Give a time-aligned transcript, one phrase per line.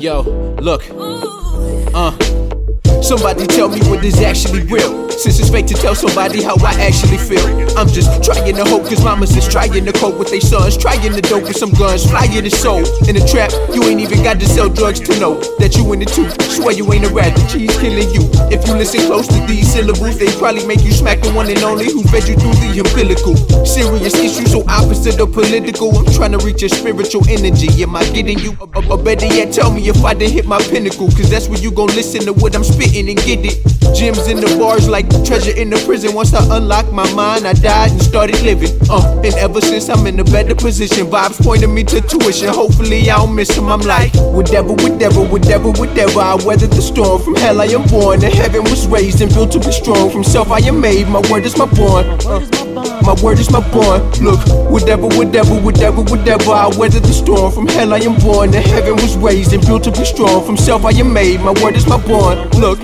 [0.00, 0.22] Yo,
[0.60, 0.84] look.
[1.92, 2.47] Uh.
[3.08, 5.08] Somebody tell me what is actually real.
[5.08, 7.40] Since it's fake to tell somebody how I actually feel.
[7.72, 10.76] I'm just trying to hope, cause mamas is trying to cope with their sons.
[10.76, 12.84] Trying to dope with some guns, flying the soul.
[13.08, 16.00] In the trap, you ain't even got to sell drugs to know that you in
[16.00, 16.28] the two.
[16.52, 18.28] Swear you ain't a rat, the cheese killing you.
[18.52, 21.64] If you listen close to these syllables, they probably make you smack the one and
[21.64, 23.32] only who fed you through the umbilical.
[23.64, 25.96] Serious issues, so opposite of political.
[25.96, 27.72] I'm trying to reach your spiritual energy.
[27.82, 28.52] Am I getting you?
[28.60, 31.08] Or better yet, tell me if I didn't hit my pinnacle.
[31.08, 33.62] Cause that's where you gon' listen to what I'm spitting and get it.
[33.94, 36.14] Gems in the bars like treasure in the prison.
[36.14, 38.70] Once I unlocked my mind, I died and started living.
[38.90, 42.48] Uh, and ever since I'm in a better position, vibes pointing me to tuition.
[42.48, 43.68] Hopefully I don't miss them.
[43.68, 46.20] I'm like, whatever, whatever, whatever, whatever.
[46.20, 47.22] I weathered the storm.
[47.22, 50.10] From hell I am born, and heaven was raised and built to be strong.
[50.10, 51.08] From self I am made.
[51.08, 52.24] My word is my bond.
[52.24, 52.67] Uh,
[53.02, 54.02] my word is my born.
[54.20, 56.50] Look, whatever, whatever, whatever, whatever.
[56.50, 57.52] I weathered the storm.
[57.52, 60.44] From hell I am born, and heaven was raised and built to be strong.
[60.44, 61.40] From self I am made.
[61.40, 62.48] My word is my born.
[62.58, 62.78] Look.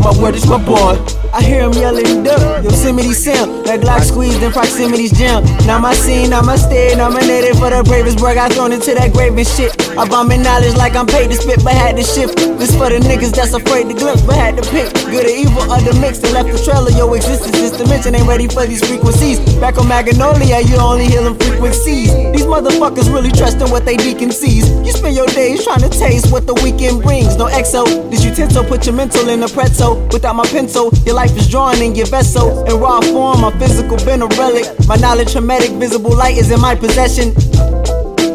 [0.00, 1.19] My word is my born.
[1.32, 3.62] I hear him yelling, duck, Yosemite Sam.
[3.62, 5.44] That Glock squeezed in proximity's jam.
[5.62, 8.36] Now my scene, now my stay, nominated for the bravest work.
[8.36, 9.70] I thrown into that grave and shit.
[9.94, 12.34] I bombing knowledge like I'm paid to spit, but had to shift.
[12.58, 14.90] This for the niggas that's afraid to glimpse, but had to pick.
[15.06, 17.54] Good or evil of the mix and left the trail of your existence.
[17.54, 19.38] This dimension ain't ready for these frequencies.
[19.62, 22.10] Back on Magnolia, you only healing frequencies.
[22.34, 24.66] These motherfuckers really trusting what they deacon sees.
[24.82, 27.36] You spend your days trying to taste what the weekend brings.
[27.38, 30.02] No exo, this utensil, put your mental in a pretzel.
[30.10, 32.64] Without my pencil, your life is drawn in your vessel.
[32.64, 34.64] In raw form, my physical been a relic.
[34.88, 37.34] My knowledge, hermetic, visible light is in my possession.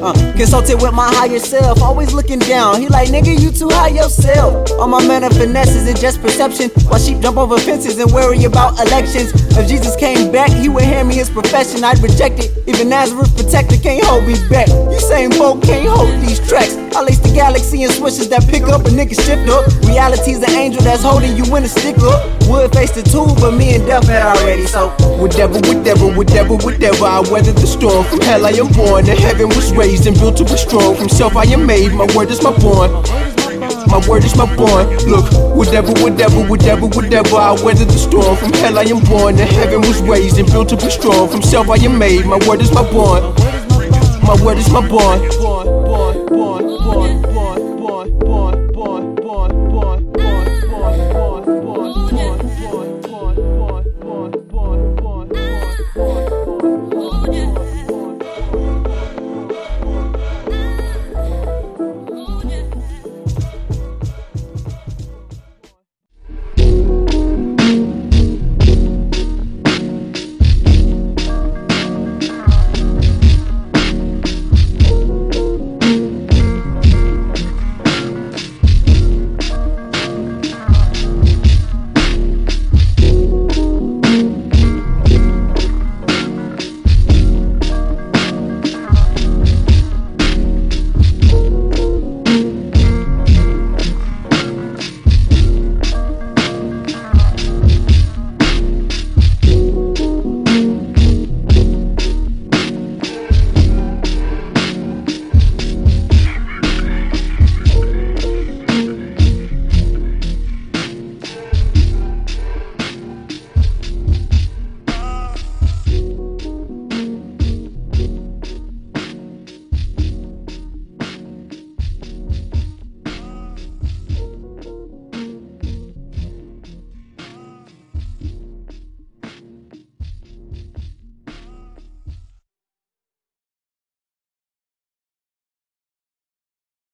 [0.06, 2.80] Uh, consulted with my higher self, always looking down.
[2.80, 4.70] He like, nigga, you too high yourself.
[4.74, 6.70] All my men of finesses and just perception.
[6.86, 9.32] While sheep jump over fences and worry about elections.
[9.58, 11.84] If Jesus came back, he would hand me his profession.
[11.84, 12.52] I'd reject it.
[12.68, 14.68] Even Nazareth protector can't hold me back.
[14.94, 16.85] Usain Bolt can't hold these tracks.
[17.56, 19.64] The galaxy and switches that pick up a nigga shift up.
[19.88, 22.28] Reality's an angel that's holding you in a stick up.
[22.52, 24.68] Would face the two, but me and death had already.
[24.68, 27.06] So whatever, whatever, whatever, whatever.
[27.08, 28.04] I weathered the storm.
[28.12, 31.00] From hell I am born, and heaven was raised and built to be strong.
[31.00, 31.96] From self I am made.
[31.96, 32.92] My word is my born.
[33.88, 34.92] My word is my born.
[35.08, 35.24] Look,
[35.56, 37.40] whatever, whatever, whatever, whatever.
[37.40, 38.36] I weathered the storm.
[38.36, 41.32] From hell I am born, and heaven was raised and built to be strong.
[41.32, 42.28] From self I am made.
[42.28, 43.24] My word is my born.
[44.28, 45.24] My word is my born
[48.86, 49.65] one, one.